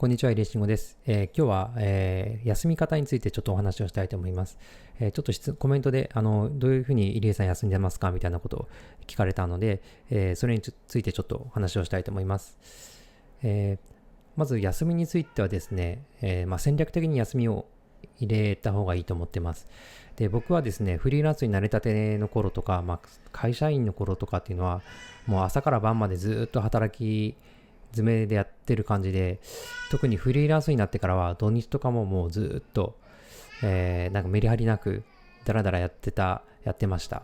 [0.00, 0.96] こんにちは、イレシンゴです。
[1.06, 4.56] えー、今日は、えー、休み方についてちょっとお話をしたいと思います。
[5.00, 8.12] えー、ちょっと質コメントで、あの、どういうふうに入江さん休んでますか？
[8.12, 8.68] みたいなことを
[9.08, 12.56] 聞かれたので、えそれについてちょっとお話をしたいと思います。
[13.42, 13.80] え
[14.36, 17.66] まず、休みについてはですね、えまあ、戦略的に休みを
[18.20, 19.66] 入れた方がいいと思ってます。
[20.14, 24.80] で、僕はですね、フリーランスになれたての頃とか、まあ、会社員の頃とかっていうのは、
[25.26, 27.34] もう朝から晩までずっと働き、
[27.90, 29.40] 詰めでやってる感じで、
[29.90, 32.96] 特にフリーランスになってからは土日とかももうずっと、
[33.62, 35.02] えー、なんかメリハリなく
[35.44, 37.22] ダラダラやってた、やってました。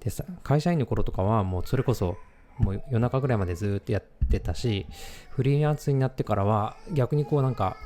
[0.00, 2.16] でさ、会社員の頃とかはもうそれこそ
[2.58, 4.86] もう夜中ぐらいまでずっとやってたし、
[5.30, 7.76] フリーランスになってからは逆にこうなんか、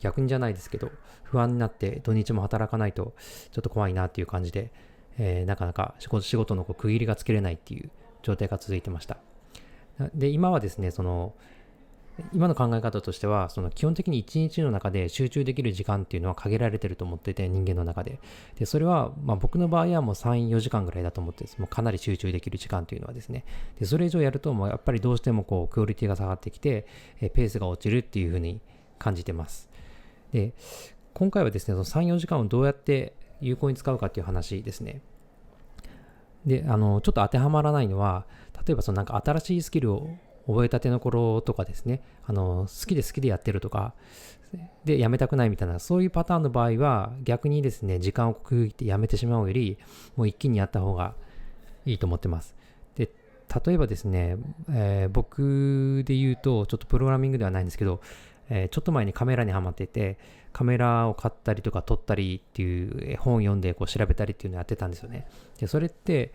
[0.00, 0.90] 逆にじゃないですけど、
[1.22, 3.14] 不安になって土日も働かないと
[3.52, 4.70] ちょっと怖いなっていう感じで、
[5.18, 7.90] えー、なかなか仕事のこう区切りがつけれないっていう
[8.22, 9.16] 状態が続いてました。
[10.14, 11.34] で、今はですね、その、
[12.34, 18.18] 今の考え方としては、その基本的に一日の中で集中できる時間っていうのは限られてると思ってて、人間の中で。
[18.58, 23.44] で、それは、まあ僕の場合はもう3、4時間ぐらいだと思ってもうかなり集中できる時間っていうのはですね。
[23.78, 26.86] で、それ以上やると、もうやっぱりどうしてもこう、クオリティが下がってきて、
[27.20, 28.60] えペースが落ちるっていうふうに
[28.98, 29.70] 感じてます。
[30.32, 30.52] で、
[31.14, 35.00] 今回はですね、その3、4時間をどうやって有効に使うかっていう話ですね。
[36.46, 38.26] で、あの、ちょっと当てはまらないのは、
[38.66, 40.10] 例えばそのなんか新しいスキルを
[40.46, 43.94] 覚えたての頃とかですね、あの、好きで好きでやってるとか、
[44.84, 49.78] で、やめたくないみたいな、そういうパターンの場合は、逆にですね、時間を区切ってやめてしまうより、
[50.16, 51.14] もう一気にやった方が
[51.86, 52.54] いいと思ってます。
[52.96, 53.10] で、
[53.64, 54.36] 例えばですね、
[54.70, 58.00] えー、僕で言うと、ちょっとプログラミングではないんですけど、
[58.48, 60.18] えー、ちょっと前にカメラにはまってて、
[60.52, 65.26] カメラを買ったりとか撮ったりっていう本を読んでこう調べたりっていうのをやってたんですよね。
[65.58, 66.32] で、それって、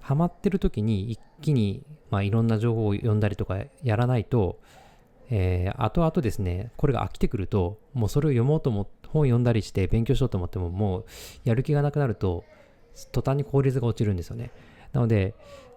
[0.00, 4.60] ハマってる時に一気に、まあ、いろんな情報を読んだりとかやらないと、
[5.30, 11.04] えー、後々ですね、これが飽きてくると、もうそれを読もうと思って、本読んだりして勉強しようと思っても、もう
[11.44, 12.44] やる気がなくなると、
[13.12, 14.50] 途端に効率が落ちるんですよね。
[14.92, 15.34] なので、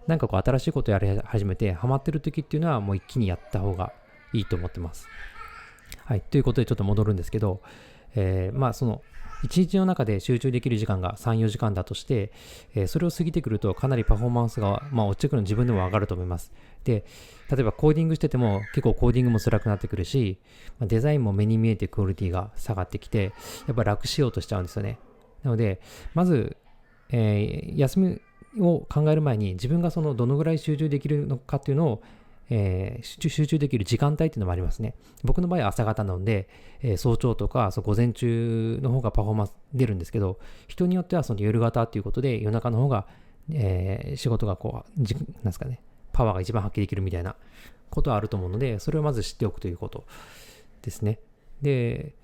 [0.08, 3.92] なんかこう新しいことやり始めて、ハマってる時っていうのはもう一気にやった方が
[4.32, 5.06] いいと思ってます。
[6.08, 6.22] はい。
[6.22, 7.60] ということでちょっと戻るんですけど、
[8.14, 9.02] えー、まあその
[9.42, 12.32] 1日の中で集中できる時間が3、4時間だとして、
[12.74, 16.50] えー、それを過ぎてくるとかなりパフォーマンスが、まあ、落ちてくるの自分でも上がると思います。
[16.84, 17.04] で、
[17.50, 20.38] 例えばコーディングしてても結構コーディングも辛くなってくるし、
[20.78, 23.34] まあ、デザインも目に見えてクオリティが下がってきて、
[23.66, 24.98] やっぱ楽しようとしちゃうんですよね。
[25.42, 25.82] なので、
[26.14, 26.56] まず、
[27.10, 28.20] えー、休み
[28.60, 32.02] を考える前に自分がそのどのぐらい集中できるのかっていうのを
[32.50, 34.94] えー、集中できる時間帯っていうのもありますね。
[35.24, 36.48] 僕の場合は朝方なので、
[36.80, 43.06] えー、早朝とかそう午前中の方がパフォーマンス出るんですけど、人によってはその夜型っていうことで夜中の方が、
[43.52, 45.80] えー、仕事がこう、じなんすかね、
[46.12, 47.36] パワーが一番発揮できるみたいな
[47.90, 50.04] ことはあると思うので、それをまず知っておくということ
[50.82, 51.18] ですね。
[51.62, 52.14] で、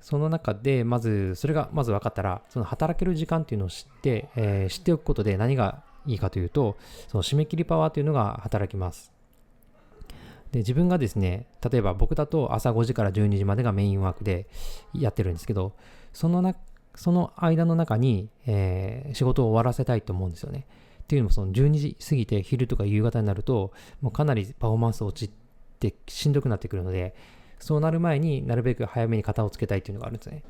[0.00, 6.76] その中で、まず、それがまず分かったら、その働ける時間っていうのを知って、えー、知っておくことで何がいいかというと、
[7.08, 9.12] その締め切りパワーというのが働きます。
[10.52, 14.46] で、自分がですね、例えば僕だと朝5時から12時までがメインワークで
[14.94, 15.72] やってるんですけど、
[16.12, 16.54] そのな、
[16.94, 20.66] その間の中に、えー、仕事を終わらせたいと思うんですよね。
[21.02, 25.32] っていうのもその12時過ぎて昼とか夕方になると、もうかなりパフォーマンス落ち
[25.78, 27.14] てしんどくなってくるので、
[27.58, 30.42] そうなる前になるべく早めに型をつけたいっていうのがあるんですね。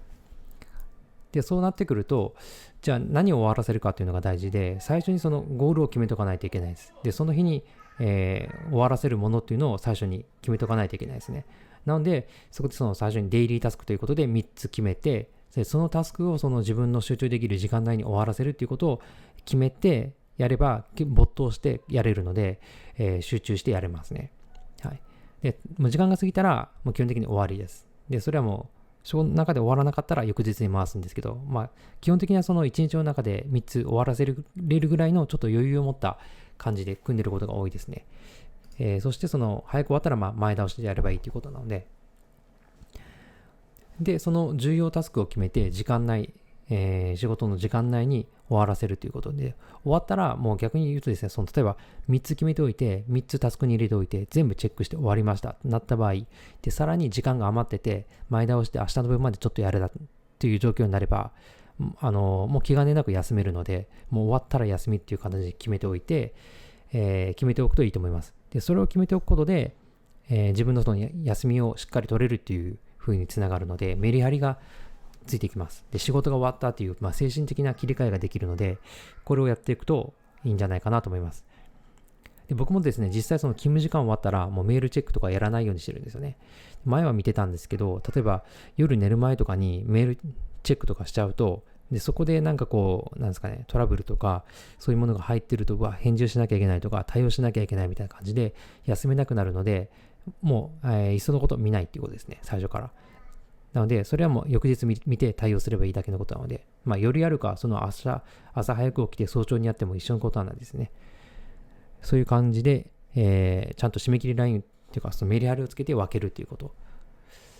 [1.36, 2.34] で、そうなってくると、
[2.80, 6.94] じゃあ何を終わらせるかっていうのが大事で、最初にそのゴールを決めとかないといけないです。
[7.02, 7.62] で、その日に、
[7.98, 11.44] えー、終わらせるものっていうのを最初に決めとかないといけないですね。
[11.84, 19.02] なので、そこでその最初にデイリータスクということで3つ決めて、でそのタスクをその自分の集中できる時間内に終わらせるっていうことを
[19.44, 22.60] 決めてやれば、没頭してやれるので、
[22.96, 24.32] えー、集中してやれますね。
[24.80, 25.00] はい。
[25.42, 27.86] で、もう時間が過ぎたら、もう基本的に終わりです。
[28.08, 28.75] で、それはもう
[29.06, 36.18] その中で終わらなかったら翌日に回すんですけど、まあ、基本的にはその1日の中で3つ終わらせれるぐらいのちょっと余裕を持った
[36.58, 38.04] 感じで組んでることが多いですね。
[38.80, 41.86] えー、そしてその早く終わったらま前倒しでやればいいということなので、
[44.00, 46.34] で、その重要タスクを決めて時間内、
[46.68, 51.76] えー、仕事の時間内に終わらせるということで、終わったらもう逆に言うとですね、その例えば
[52.08, 56.14] 3つ決めておいて、3つタスクに入れておいて、全部チェックして終わりましたとなった場合、
[56.62, 59.90] で、さらに時間が余ってて、前倒して明日の分までちょっとやれだっ
[60.38, 61.32] ていう状況になれば、
[62.00, 66.34] あの、もう気兼ねなく休めるので、もう終わったら休みっていう形で決めておいて、
[66.92, 68.34] えー、決めておくといいと思います。
[68.50, 69.74] で、それを決めておくことで、
[70.28, 74.58] えー、自分のその休みをしっかり取れるっていう風につながるので、メリハリが
[75.26, 75.84] ついてきます。
[75.90, 78.78] で、仕事が終わったという、まあ、精神的な切り替えができるので、
[79.24, 80.14] これをやっていくと
[80.44, 81.44] いいんじゃないかなと思います。
[82.48, 86.36] で僕もですね、実際その勤務時間終わったら、もうメールチェックとかやらないようにしてるんですよね。
[86.84, 88.44] 前は見てたんですけど、例えば
[88.76, 90.18] 夜寝る前とかにメール
[90.62, 94.44] チェックとかしちゃうと、で、そこでなんかこう、なんですかね、トラブルとか、
[94.78, 99.90] そういうものが入ってると、は返事をしなきゃいけないとか、対応しなきゃいけないみたいな感じで、休めなくなるので、
[100.42, 102.90] もう、えー、いっそのこと見ないっていうことですね、最初から。
[103.76, 108.24] なので、それはもう翌日見て対応すればいいだけのことなので、まあ、夜やるか、その朝、
[108.54, 110.90] 朝早く起きて早朝にやっても一緒のことなんですね。
[112.00, 116.74] そういう感じで、えー、ちゃんと締め切りラインっていうか、そのメリハリをつけて分けるっていうこと。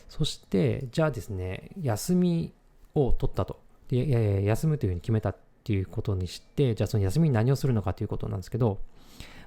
[0.08, 2.54] そして、じゃあですね、休み
[2.94, 3.60] を取ったと。
[3.88, 8.78] で、休むというふうに決めたっていうことにして、じゃあその休みに何をするのかということなんですけど、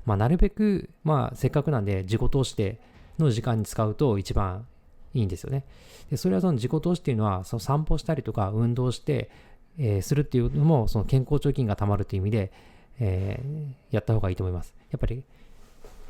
[0.06, 2.80] まあ、なるべく、まあ、せっかくなんで自己投資で
[3.18, 4.68] の時間に使うと一番
[5.14, 5.66] いいんですよね。
[6.10, 9.30] で、それはその自己投資っていうのは、その散歩したりとか運動して、
[9.78, 12.52] えー、するっていうのも、その健康貯金がたまるという意味で、
[13.00, 14.76] えー、やった方がいいと思います。
[14.92, 15.24] やっぱり、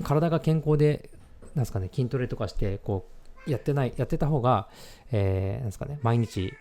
[0.04, 1.10] 体が健康で、
[1.56, 3.08] なんですかね、筋トレとかして、こ
[3.48, 4.70] う、やってない、やってた方が、
[5.12, 6.54] えー、なんですかね、毎日、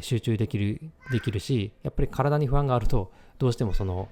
[0.00, 0.80] 集中できる、
[1.10, 4.08] できるし、やっぱり体に不安があると、どうしてもその、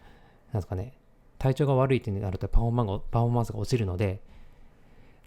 [0.53, 0.95] なんですかね、
[1.39, 4.21] 体調が悪いってなるとパフォーマンパフォーマンスが落ちるので、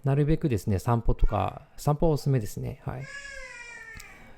[0.04, 2.80] なるべくですね、散歩とか、散歩はおすすめですね。
[2.84, 3.04] はい。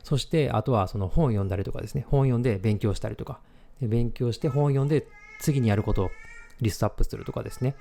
[0.03, 3.41] そして、あとはその本を読んだりとかですね、本読んで勉強したりとか、
[3.81, 5.07] で勉強して本を読んで
[5.41, 6.11] 次にやることを
[6.61, 7.75] リストアップするとかですね。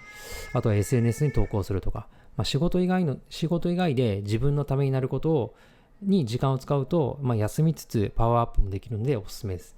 [0.53, 5.55] あとは SNS に投稿するとか、まあ、仕事以外の、仕事以外で自分のためになることを
[6.01, 9.75] に時間を使うと、まあ、休みつつパワーアップもできるのでおすすめです。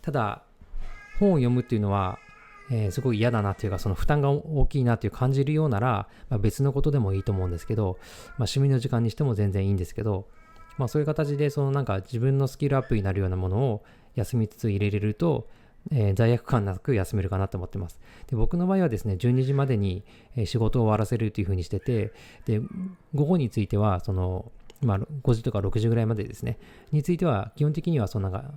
[0.00, 0.42] ただ、
[1.18, 2.18] 本を読むっていうのは、
[2.70, 10.26] えー、すごい嫌だなっていうか、その負担が大きいなっていう感じるようなら、まあ、別のことでもいいと思うんですけど、まあ、趣味の時間にしても全然いいんですけど、
[10.78, 13.82] まあ、そういう形で、そのなんか自分のスキルアップになるようなものを
[14.14, 15.48] 休みつつ入れれると、
[15.90, 17.98] えー、罪悪感なく休めるかなと思ってます。
[18.28, 20.04] で僕の場合はですね、12時までに
[20.44, 22.12] 仕事を終わらせるというふうにしてて、
[22.46, 22.60] で、
[23.14, 24.52] 午後については、その、
[24.82, 26.58] まあ、5時とか6時ぐらいまでですね、
[26.92, 28.54] については、基本的には、そのなんか、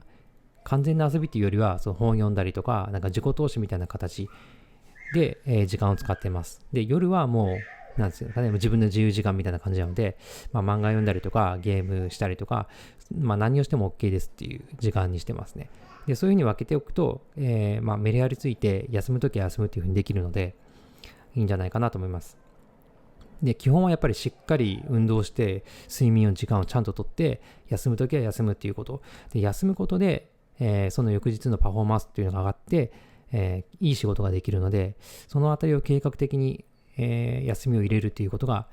[0.63, 4.29] 完全な遊びっていうよりは、その本読んだりとか、なんか自己投資みたいな形
[5.13, 6.61] で、えー、時間を使ってます。
[6.71, 7.55] で、夜はも
[7.97, 10.17] う、なんですかね、自分の自由時間みたいな感じなので、
[10.51, 12.67] まあ、漫画読んだりとか、ゲームしたりとか、
[13.15, 15.69] まあ、何をしても OK ですっていう時間にしてますね。
[16.07, 20.55] で、そういうふうに分けておくと、えー、まあ、メリハリついて、休むときは休むっていうふうにできるので、
[21.35, 22.37] いいんじゃないかなと思います。
[23.41, 29.01] で、基本はやっぱりしっかり運動して、睡眠の時間をちゃんととって、休むときは休むっていうこと。
[29.33, 32.91] で、休むことで、えー、その翌日のパフォーマンスっていうのが上がって、
[33.31, 34.95] えー、いい仕事ができるので、
[35.27, 36.65] そのあたりを計画的に、
[36.97, 38.67] えー、休みを入れるっていうことが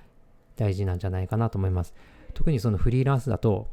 [0.56, 1.94] 大事なんじゃないかなと思います。
[2.34, 3.68] 特にそのフリーランスだと、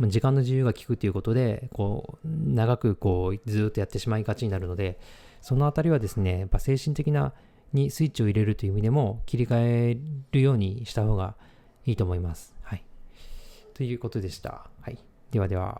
[0.00, 5.00] 時間の自由が利くっていうことで、こう、長くこう、ずっとやってしまいがちになるので、
[5.40, 7.32] そのあたりはですね、やっぱ精神的な
[7.72, 9.98] にスイッチを入れるという意味でも切り替え
[10.32, 11.34] るようにした方が
[11.84, 12.54] いいと思います。
[12.62, 12.84] はい。
[13.74, 14.70] ということでした。
[14.80, 14.98] はい。
[15.30, 15.76] ではでは。